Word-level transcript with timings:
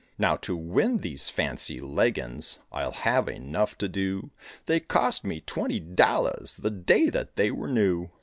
Now 0.17 0.35
to 0.37 0.57
win 0.57 0.97
these 0.97 1.29
fancy 1.29 1.77
leggins 1.77 2.57
I'll 2.71 2.91
have 2.91 3.27
enough 3.29 3.77
to 3.77 3.87
do; 3.87 4.31
They 4.65 4.79
cost 4.79 5.23
me 5.23 5.41
twenty 5.41 5.79
dollars 5.79 6.55
The 6.57 6.71
day 6.71 7.09
that 7.11 7.35
they 7.35 7.51
were 7.51 7.67
new. 7.67 8.09